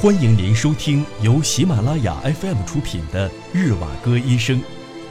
[0.00, 4.60] 欢迎您收听由喜马拉雅 FM 出品的《日瓦戈医生》，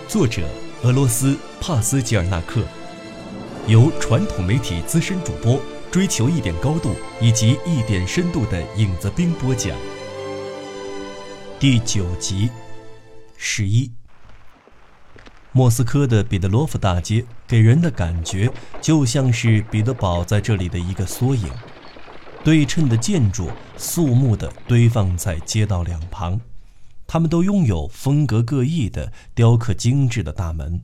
[0.08, 0.48] 作者
[0.82, 2.64] 俄罗斯帕斯吉尔纳克，
[3.68, 5.62] 由传统媒体资深主播
[5.92, 9.78] 追求一点高度以及一点深度的影子兵播讲。
[11.60, 12.50] 第九集，
[13.36, 13.92] 十一。
[15.52, 21.52] 莫斯科的彼得罗夫大街给人的感觉就像是彼得堡在这里的一个缩影。
[22.44, 26.40] 对称的建筑肃穆地堆放在街道两旁，
[27.06, 30.82] 它们都拥有风格各异的雕刻精致的大门。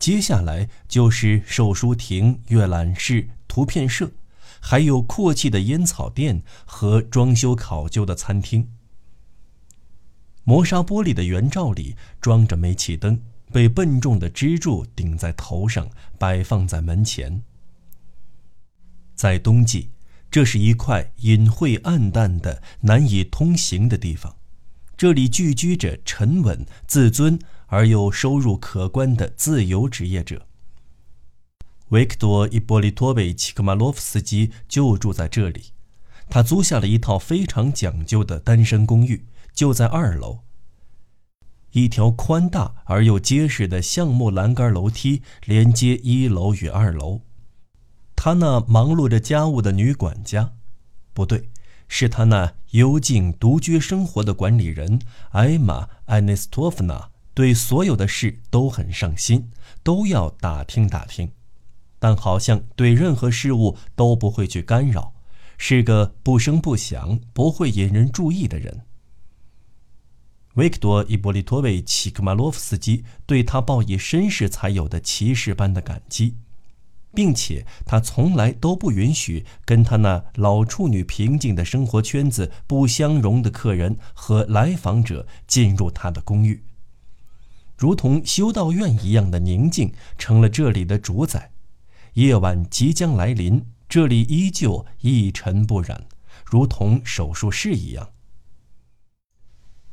[0.00, 4.10] 接下来就是售书亭、阅览室、图片社，
[4.60, 8.68] 还有阔气的烟草店和装修考究的餐厅。
[10.42, 17.44] 磨砂玻璃的圆罩里装着煤气灯，被笨重的支柱顶在头上，摆放在门前。
[19.14, 19.90] 在冬季。
[20.32, 24.34] 这是一块隐晦暗淡的、难以通行的地方，
[24.96, 30.46] 这里聚居着沉稳、自尊而又收入可观的自由职业者。
[31.90, 35.64] 维克多·伊波利托维奇·科马洛夫斯基就住在这里，
[36.30, 40.40] 他租下了一套非常讲究的单身公寓，就在二楼。
[41.72, 47.20] 一条宽大而又结实的橡木栏杆楼梯连接一楼与二楼。
[48.24, 50.52] 他那忙碌着家务的女管家，
[51.12, 51.50] 不对，
[51.88, 59.50] 是他那幽静独居生活的管理人艾玛·艾内斯托夫娜，对所有的事都很上心，
[59.82, 61.32] 都要打听打听，
[61.98, 65.14] 但好像对任何事物都不会去干扰，
[65.58, 68.82] 是个不声不响、不会引人注意的人。
[70.54, 76.36] 维克多·伊波利托维奇·克马洛夫斯基对他报以绅士才有的骑士般的感激。
[77.14, 86.62] 并且他从来都不允许跟他那老处女平静的生活圈子不相容的客人和来访者进入他的公寓。
[87.76, 91.50] 如同修道院一样的宁静成了这里的主宰。
[92.14, 96.06] 夜晚即将来临，这里依旧一尘不染，
[96.44, 98.10] 如同手术室一样。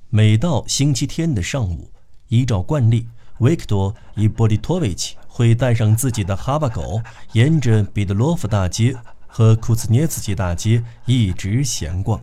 [0.10, 1.92] 每到星期天的上午，
[2.28, 3.08] 依照惯例，
[3.40, 5.16] 维克多·伊波利托维奇。
[5.28, 7.02] 会带上自己的哈巴狗，
[7.32, 8.94] 沿着彼得罗夫大街
[9.26, 12.22] 和库兹涅茨基大街一直闲逛。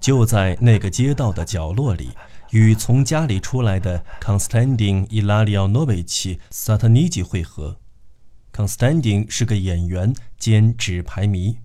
[0.00, 2.10] 就在那个街道的角落里，
[2.50, 7.78] 与从家里出来的康斯坦丁·伊拉里奥诺维奇·萨特尼基会合。
[8.50, 11.58] 康斯坦丁是个演员兼纸牌迷。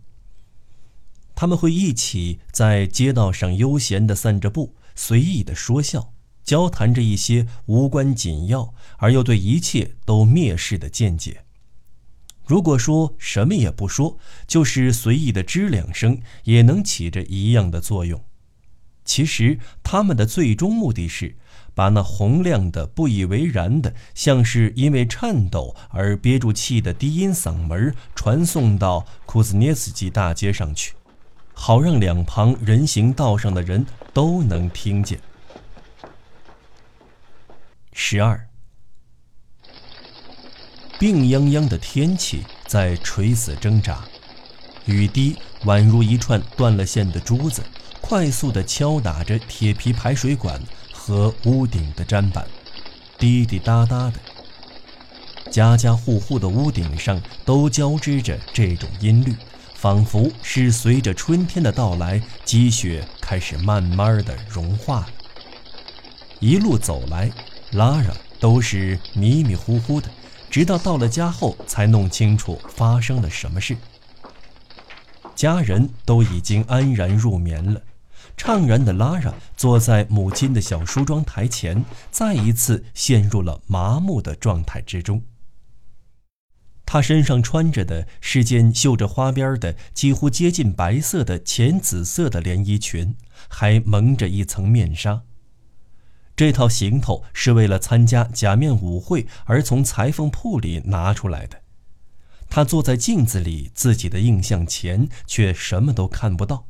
[1.34, 6.14] 他们会一起在街道上悠闲地散着步，随意地说笑。
[6.44, 11.44] 交谈着一些无关紧要而又对一切都蔑视的见解。
[12.46, 14.18] 如果说什么也不说，
[14.48, 18.20] 就是随意的吱两声，也能起着一样的作用。
[19.06, 21.36] 其实他们的最终目的是
[21.76, 30.94] 把那洪亮的、不以为然的、像是因为颤抖而憋住气的低音嗓门传送到库兹涅斯基大街上去，
[31.54, 35.20] 好让两旁人行道上的人都能听见。
[37.92, 38.48] 十二，
[41.00, 44.04] 病殃殃的天气在垂死挣扎，
[44.86, 45.36] 雨滴
[45.66, 47.62] 宛如一串断了线的珠子，
[48.00, 50.62] 快速地敲打着铁皮排水管
[50.94, 52.48] 和屋顶的砧板，
[53.18, 54.20] 滴滴答答的。
[55.52, 59.36] 家家户户的屋顶上都交织着这种音律，
[59.74, 65.08] 仿佛是随着春天的到来，积雪开始慢慢的融化了。
[66.40, 67.30] 一路走来。
[67.72, 70.10] 拉拉都是迷迷糊糊的，
[70.50, 73.78] 直到到了家后才弄清楚发生了什么事。
[75.36, 77.82] 家人都已经安然入眠了，
[78.36, 85.22] 怅然的拉拉坐在母亲的小梳妆台前，再一次陷入了麻木的状态之中。
[86.86, 93.16] 她身上穿着的是件绣着花边的、几乎接近白色的浅紫色的连衣裙，
[93.48, 95.22] 还蒙着一层面纱。
[96.40, 101.62] 这套行头是为了参加假面舞会而从裁缝铺里拿出来的。
[102.50, 106.70] 他坐在镜子里自己的印象前，却什么都看不到。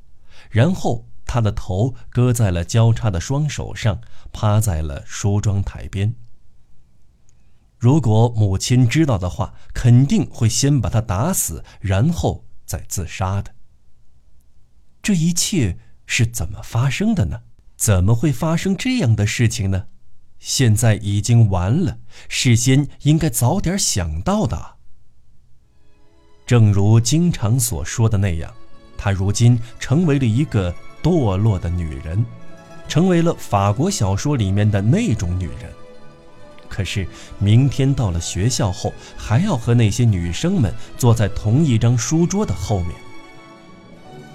[0.50, 4.02] 然后他的头搁在了交叉的双手上，
[4.34, 6.16] 趴在了梳妆台边。
[7.78, 13.54] 如果母亲知道的话，肯定会先把他打死，然后再自杀的。
[15.04, 15.78] 这一切
[16.08, 17.44] 是怎么发生的呢？
[17.80, 19.86] 怎么会发生这样的事情呢？
[20.38, 24.76] 现在已经完了，事先应该早点想到的。
[26.46, 28.54] 正如经常所说的那样，
[28.98, 32.26] 她如今成为了一个堕落的女人，
[32.90, 35.72] 成为了法国小说里面的那种女人。
[36.68, 37.08] 可是
[37.40, 42.92] 明天到了学校后，还要和那些女生们坐在同一张书桌的后面。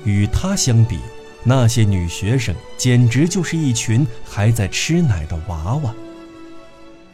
[0.03, 0.99] 与她相比，
[1.45, 5.95] 那些女学生简直就是一群还在吃奶的娃娃。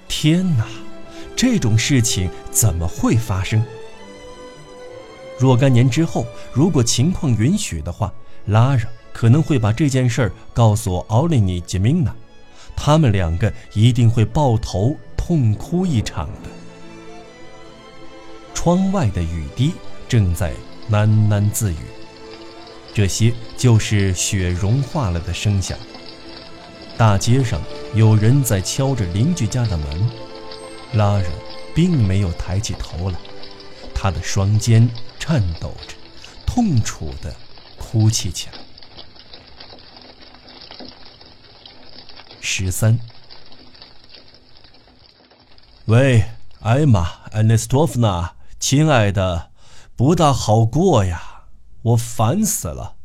[0.08, 0.64] 天哪，
[1.36, 3.62] 这种事情怎么会发生？
[5.38, 8.12] 若干年之后，如果情况允许的话，
[8.46, 8.80] 拉拉
[9.12, 12.14] 可能会把这件事儿告诉奥利尼·杰明娜，
[12.76, 16.50] 他们两个一定会抱头痛哭一场的。
[18.54, 19.72] 窗外的雨滴
[20.08, 20.52] 正在
[20.90, 21.76] 喃喃自语，
[22.94, 25.78] 这些就是雪融化了的声响。
[26.96, 27.60] 大街上
[27.94, 30.10] 有人在敲着邻居家的门，
[30.94, 31.25] 拉拉
[31.75, 33.19] 并没有抬起头来，
[33.94, 34.88] 他的双肩。
[35.22, 35.94] 颤抖着，
[36.44, 37.32] 痛楚的
[37.78, 38.54] 哭泣起来。
[42.40, 42.98] 十三，
[45.84, 46.25] 喂，
[46.62, 49.50] 艾玛·安内斯托夫娜，亲爱的，
[49.94, 51.29] 不大好过呀，
[51.82, 52.96] 我烦死了。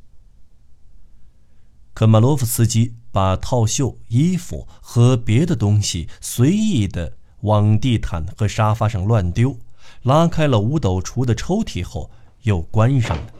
[1.93, 9.57] 科马洛夫斯基把套袖、衣服和别的东西随意的往地毯和沙发上乱丢。
[10.01, 12.11] 拉开了五斗橱的抽屉后，
[12.43, 13.33] 又关上了，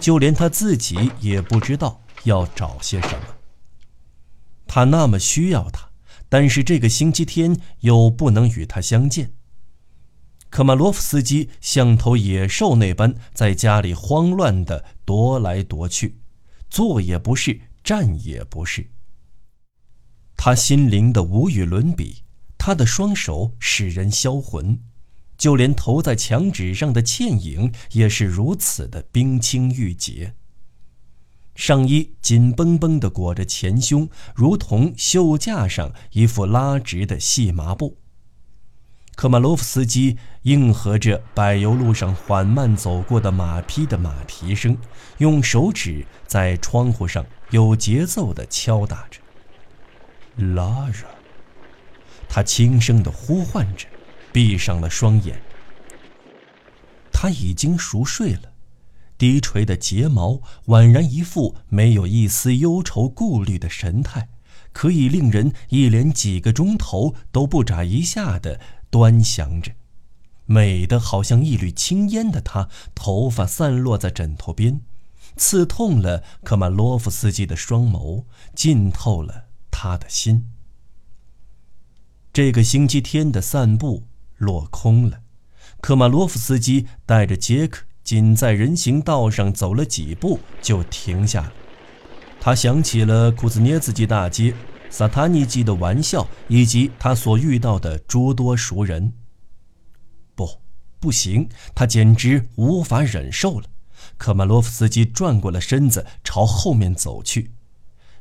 [0.00, 3.26] 就连他自己也不知道要找些什么。
[4.66, 5.90] 他那么需要他，
[6.28, 9.32] 但是这个星期天又不能与他相见。
[10.50, 16.18] 科马洛夫斯基像头野兽那般在家里慌乱地踱来踱去，
[16.68, 18.90] 坐也不是，站也不是。
[20.36, 22.24] 他心灵的无与伦比，
[22.58, 24.78] 他的双手使人销魂。
[25.38, 30.34] 就连投在墙纸上的倩影也是如此的冰清玉洁。
[31.54, 37.99] 上衣紧绷绷地裹着前胸，如同袖架上一副拉直的细麻布。
[39.20, 44.74] 科马洛夫斯基应和着柏油路上缓慢走过的马匹的马蹄声，
[45.18, 49.20] 用手指在窗户上有节奏地敲打着。
[50.54, 50.92] 拉拉，
[52.30, 53.86] 他轻声地呼唤着。
[54.32, 55.38] 闭上了双眼，
[57.12, 58.52] 他已经熟睡了，
[59.18, 64.30] 低垂的睫毛宛然一副没有一丝忧愁顾虑的神态，
[64.72, 68.58] 可以令人一连几个钟头都不眨一下的
[68.90, 69.72] 端详着。
[70.46, 74.80] 美的好像一缕青烟的她，头发散落在枕头边，
[75.36, 80.50] 刺痛了科马洛夫斯基的双眸，浸透了他的心。
[82.32, 84.04] 这个星期天的散步。
[84.40, 85.20] 落空了，
[85.82, 91.52] 科马洛夫斯基带着杰克，仅在人行道上走了几步就停下了。
[92.40, 94.54] 他想起了库兹涅茨基大街、
[94.90, 99.12] 萨塔尼基的玩笑，以及他所遇到的诸多熟人。
[100.34, 100.60] 不，
[100.98, 103.66] 不行，他简直无法忍受了。
[104.18, 107.52] 科马洛夫斯基转过了身子，朝后面走去。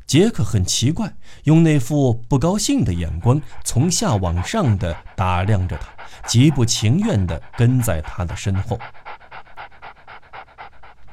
[0.06, 5.88] 杰克很奇怪，用那副不高兴的眼光从下往上的打量着他，
[6.28, 8.80] 极不情愿地跟在他的身后。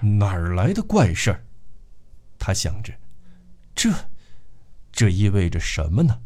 [0.01, 1.45] 哪儿来的怪事儿？
[2.39, 2.93] 他想着，
[3.75, 3.91] 这，
[4.97, 6.23] 这意味着什么呢？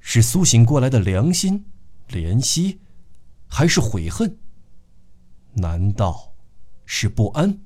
[0.00, 1.64] 是苏醒过来的良心、
[2.08, 2.80] 怜惜，
[3.46, 4.36] 还是悔恨？
[5.52, 6.34] 难道
[6.84, 7.60] 是不安？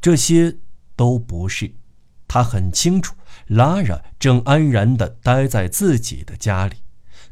[0.00, 0.58] 这些
[0.94, 1.74] 都不是。
[2.28, 3.16] 他很清楚，
[3.48, 6.76] 拉拉正安然地待在自己的家里，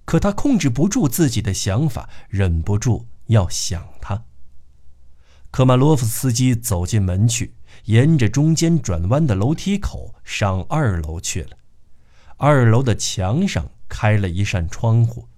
[0.05, 4.25] 可他控制不住自己的想法，忍不住要想他。
[5.53, 11.57] 科马洛夫斯基走进门去，沿着中间转弯的楼梯口上二楼去了。
[12.37, 15.29] 二楼的墙上开了一扇窗户，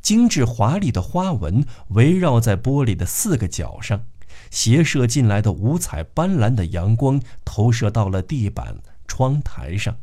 [0.00, 4.04] 精致华丽的花纹围绕在玻璃的四个角上，
[4.50, 8.76] 斜射进来的五彩斑斓的阳光投射到了地板。
[9.06, 9.96] 窗台上，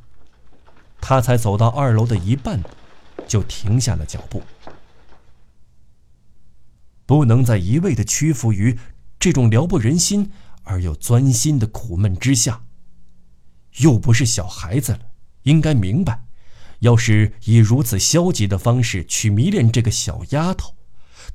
[1.02, 2.62] 他才走到二楼的一半，
[3.28, 4.44] 就停下了脚步。
[7.06, 8.78] 不能再一味的屈服于
[9.20, 10.32] 这种撩拨人心
[10.64, 12.64] 而又钻心的苦闷之下。
[13.78, 15.12] 又不是小孩子了，
[15.44, 16.26] 应该明白，
[16.80, 20.76] 要是以如此消极的方式去迷恋这个小丫头，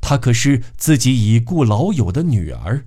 [0.01, 2.87] 她可是自己已故老友的女儿，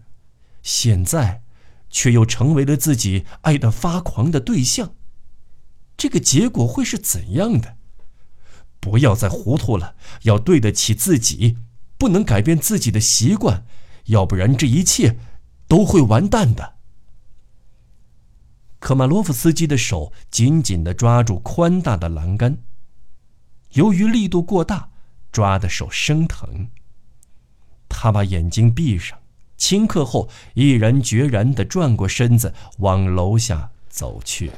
[0.62, 1.44] 现在。
[1.92, 4.94] 却又成为了自己爱得发狂的对象，
[5.98, 7.78] 这个结果会是怎样的？
[8.80, 11.58] 不要再糊涂了，要对得起自己，
[11.98, 13.66] 不能改变自己的习惯，
[14.06, 15.18] 要不然这一切
[15.70, 16.74] 都会完蛋的。
[18.80, 22.58] 科马洛夫斯基的手紧紧的抓住宽大的栏杆，
[23.74, 24.90] 由于力度过大，
[25.32, 26.68] 抓的手生疼。
[27.88, 29.20] 他把眼睛闭上，
[29.58, 34.54] 顷刻后，毅然决然的转过身子，往楼下走去了。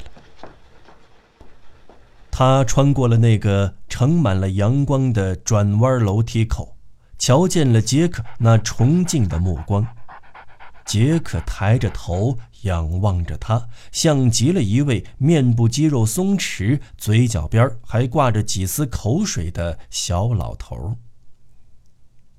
[2.29, 6.77] 他穿过了那个盛满了阳光的转弯楼梯口，
[7.17, 9.85] 瞧见了杰克那崇敬的目光。
[10.85, 20.97] 杰克抬着头仰望着他，像极了一位面部肌肉松弛、嘴角边还挂着几丝口水的小老头。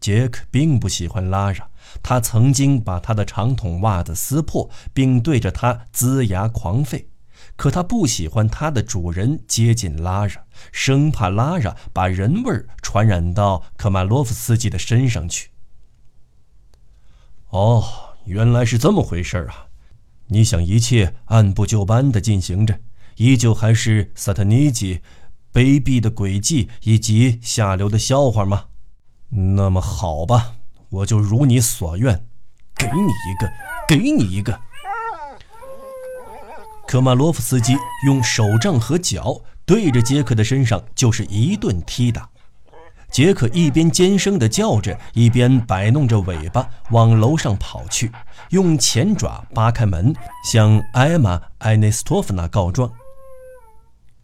[0.01, 1.69] 杰克并不喜欢拉拉，
[2.03, 7.07] 他曾经把他的长筒袜子撕破，并对着他龇牙狂吠。
[7.57, 15.51] 可他不喜欢他的主人接近拉拉，生怕拉拉把人味传染到科马洛夫斯基的身上去。
[17.51, 18.09] 哦。
[18.25, 19.67] 原来是这么回事啊！
[20.29, 22.79] 你想一切按部就班地进行着，
[23.17, 25.01] 依旧还是萨特尼基
[25.53, 28.67] 卑鄙的诡计以及下流的笑话吗？
[29.29, 30.55] 那么好吧，
[30.89, 32.27] 我就如你所愿，
[32.77, 33.53] 给你一个，
[33.89, 34.59] 给你一个。
[36.87, 37.75] 科马洛夫斯基
[38.07, 42.29] 用手杖和脚对着杰克的身上就是一顿踢打。
[43.13, 48.11] 杰克一边尖声地叫着，一边摆弄着尾巴往楼上跑去，
[48.49, 50.15] 用前爪扒开门，
[50.51, 52.91] 向艾玛·埃内斯托夫娜告状。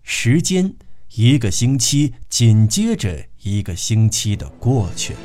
[0.03, 0.75] 时间
[1.13, 5.19] 一个星期紧接着一个星期的过去了。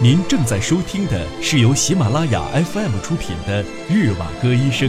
[0.00, 4.88] 您正在收听的是由喜马拉雅 FM 出品的《日瓦戈医生》。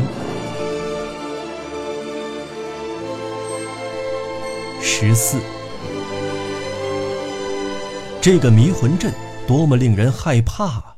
[5.06, 5.42] 十四，
[8.22, 9.14] 这个迷魂阵
[9.46, 10.96] 多么令人害怕啊！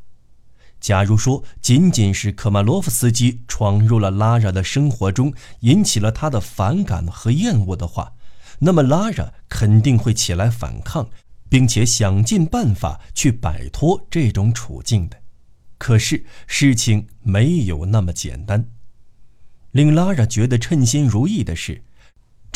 [0.79, 8.13] 假如说仅仅是科马洛夫斯基闯入了拉拉的生活中，引起了他的反感和厌恶的话，
[8.59, 11.09] 那么拉拉肯定会起来反抗，
[11.49, 15.17] 并且想尽办法去摆脱这种处境的。
[15.79, 18.69] 可是事情没有那么简单。
[19.71, 21.81] 令拉拉觉得称心如意的是。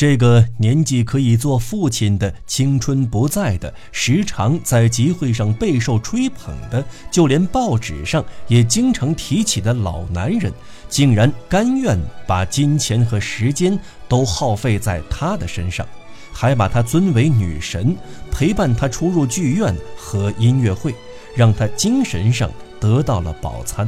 [0.00, 10.50] 这个年纪可以做父亲的青春不在的，时常在集会上备受吹捧的，就连报纸上也经常提起的老男人，
[10.88, 13.78] 竟然甘愿把金钱和时间
[14.08, 15.86] 都耗费在他的身上，
[16.32, 17.94] 还把他尊为女神，
[18.30, 20.94] 陪伴他出入剧院和音乐会，
[21.36, 23.86] 让他精神上得到了饱餐。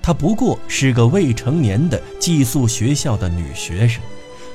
[0.00, 4.00] 她不过是个未成年的寄宿学校的女学生。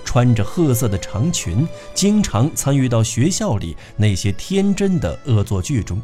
[0.07, 6.01] 穿着褐色的长裙，经常参与到学校里那些天真的恶作剧中。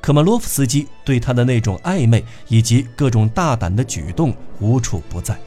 [0.00, 5.38] 科马洛夫斯基对他的那种暧昧以及各种大胆的举动无处不在，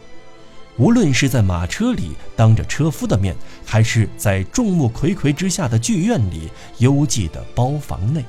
[0.77, 3.35] 无论是在马车里当着车夫的面，
[3.65, 8.23] 还是在众目睽睽之下的剧院里幽寂的包房内，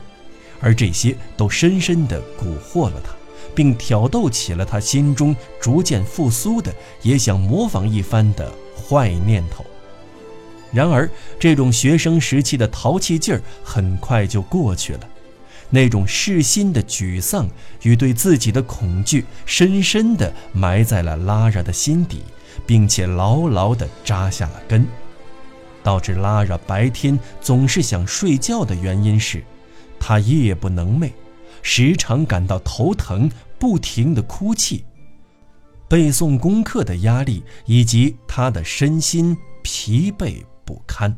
[0.60, 3.12] 而这些都深深地蛊惑了他。
[3.54, 9.64] 并挑逗起了他心中逐渐复苏的、也想模仿一番的坏念头。
[10.72, 11.08] 然而，
[11.38, 15.08] 这种学生时期的淘气劲儿很快就过去了，
[15.70, 17.48] 那种噬心的沮丧
[17.82, 22.22] 与对自己的恐惧，深深地埋在了拉拉的心底，
[22.66, 24.84] 并且牢牢地扎下了根。
[25.82, 29.44] 导致拉拉白天总是想睡觉的原因是，
[30.00, 31.10] 他夜不能寐。
[31.62, 34.84] 时常感到头疼，不停的哭泣，
[35.88, 41.16] 背诵功课的压力以及他的身心疲惫不堪。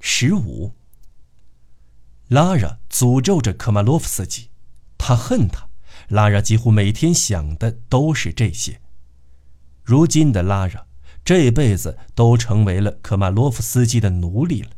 [0.00, 0.72] 十五，
[2.28, 4.50] 拉拉诅咒着科马洛夫斯基，
[4.96, 5.68] 他恨他。
[6.08, 8.80] 拉拉几乎每天想的都是这些。
[9.84, 10.86] 如今的拉拉，
[11.24, 14.70] 这辈子都成为了科马洛夫斯基的奴隶了。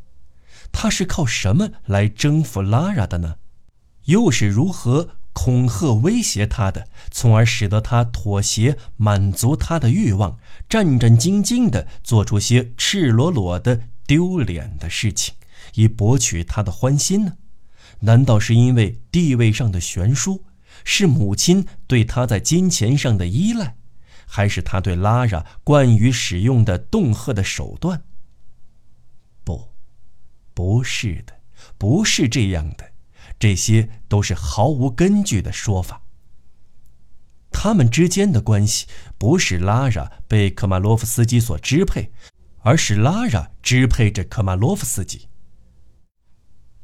[0.73, 3.37] 他是靠什么来征服拉拉的呢？
[4.05, 15.35] 又是如何恐吓威胁他的，从而使得他妥协，满足他的欲望，战战兢兢地做出些赤裸裸的丢脸的事情，
[15.75, 17.37] 以博取他的欢心呢？
[18.01, 20.45] 难道是因为地位上的悬殊，
[20.85, 23.77] 是母亲对他在金钱上的依赖，
[24.27, 28.03] 还是他对拉拉惯于使用的恫吓的手段？
[29.45, 29.69] 不
[30.53, 31.41] 不是的，
[31.79, 32.92] 不是这样的，
[33.43, 36.01] 这些都是毫无根据的说法。
[37.51, 38.87] 他们之间的关系
[39.19, 42.13] 不是拉拉被科马洛夫斯基所支配，
[42.61, 45.27] 而是拉拉支配着科马洛夫斯基。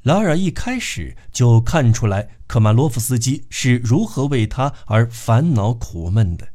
[0.02, 6.48] 拉拉一开始就看出来科马洛夫斯基是如何为他而烦恼苦闷的。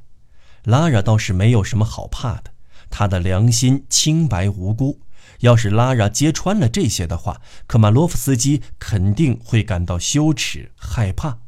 [0.66, 2.52] 拉拉倒是没有什么好怕的，
[2.90, 5.00] 他的良心清白无辜。
[5.44, 11.40] 要是拉拉揭穿了这些的话，科马洛夫斯基肯定会感到羞耻害怕。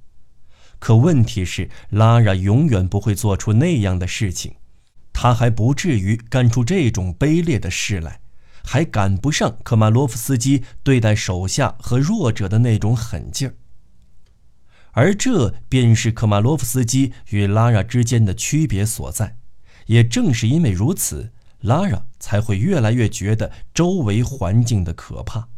[0.79, 4.55] 可问题是，拉拉永远不会做出那样的事情，
[5.13, 8.19] 他还不至于干出这种卑劣的事来。
[8.67, 13.53] 还赶不上科马洛夫斯基对待手下和弱者的那种狠劲儿，
[14.93, 19.37] 而这便是科马洛夫斯基与拉拉之间的区别所在。
[19.85, 21.31] 也正是因为如此，
[21.65, 25.49] 拉拉才会越来越觉得周围环境的可怕。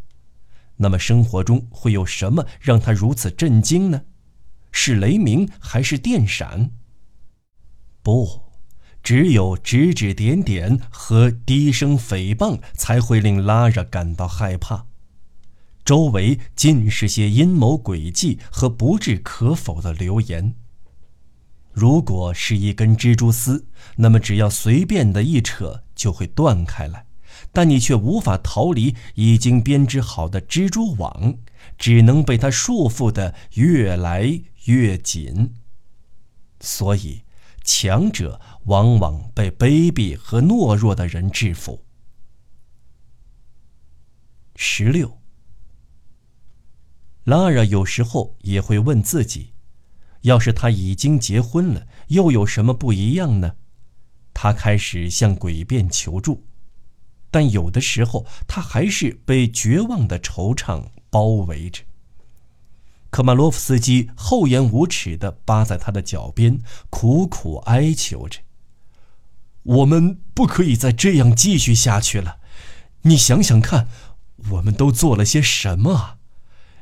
[0.78, 4.04] 那么，生活中会有什么让他如此震惊呢？
[4.72, 6.72] 是雷鸣还是电闪？
[8.02, 8.44] 不。
[9.04, 14.86] 只有指指点点和低声诽谤才会令拉拉感到害怕，
[15.86, 20.56] 周围尽是些阴谋诡计和不置可否的流言。
[21.72, 27.06] 如果是一根蜘蛛丝，那么只要随便的一扯就会断开来，
[27.52, 31.40] 但你却无法逃离已经编织好的蜘蛛网，
[31.78, 35.56] 只能被它束缚的越来越紧。
[36.62, 37.24] 所以。
[37.70, 41.84] 强者往往被卑鄙和懦弱的人制服。
[44.56, 45.20] 十六，
[47.26, 49.52] 拉尔有时候也会问自己：
[50.22, 53.58] 要是他已经结婚了，又有什么不一样呢？
[54.40, 56.44] 他开始向诡辩求助，
[57.32, 61.82] 但有的时候他还是被绝望的惆怅包围着。
[63.10, 68.42] 科马洛夫斯基厚颜无耻地扒在他的脚边，苦苦哀求着
[69.64, 72.38] ：“我们不可以再这样继续下去了。
[73.02, 73.88] 你想想看，
[74.52, 76.18] 我们都做了些什么啊？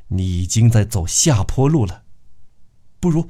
[0.09, 2.03] 你已经在走下坡路了。
[2.99, 3.29] 不如，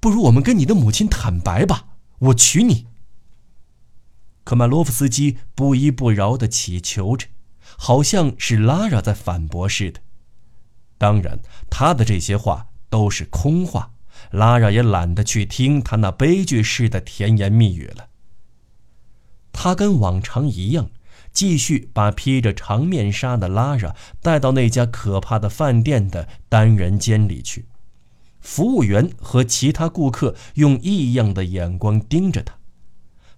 [0.00, 2.88] 不如我们跟你的母亲坦白吧，我娶你。”
[4.44, 7.26] 科马洛夫斯基不依不饶地乞求着，
[7.78, 10.00] 好像是拉拉在反驳似的。
[10.98, 13.92] 当然，他的这些话都是空话，
[14.30, 18.08] 拉拉也懒得去听他那悲剧式的甜言蜜语了。
[19.52, 20.90] 他跟往常一样，
[21.32, 27.66] 继续把披着长面纱的拉拉带到那家可怕的饭店的单人间里去。
[28.40, 32.58] 服务员和其他顾客用异样的眼光盯着他，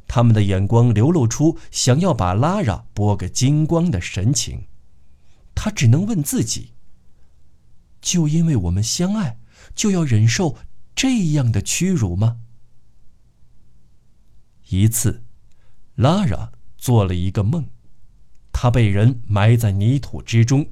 [0.07, 4.67] 他们的眼光流露出想要把拉拉剥个精光的神情。
[5.55, 6.73] 他只能问自己。
[8.01, 9.39] 就因为我们相爱，
[9.75, 10.57] 就要忍受
[10.95, 12.39] 这样的屈辱吗？
[14.69, 15.25] 一次，
[15.97, 17.67] 拉拉做了一个梦，
[18.53, 20.69] 她被人埋在泥土之中，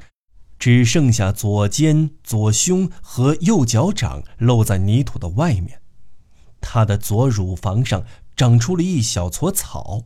[0.59, 5.81] 只剩下左肩、左胸和右脚掌露在泥土的外面。
[6.61, 8.05] 她的左乳房上
[8.37, 10.03] 长出了一小撮草，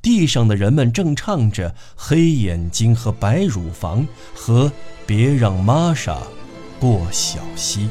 [0.00, 4.02] 地上的人们正唱着《黑眼睛和白乳房》
[4.34, 4.68] 和
[5.06, 6.14] 《别让玛莎》。
[6.80, 7.88] 过小溪。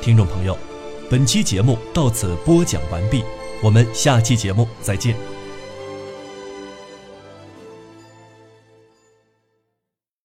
[0.00, 0.56] 听众朋友，
[1.10, 3.22] 本期节目到此播讲完毕，
[3.62, 5.33] 我们下期节目再见。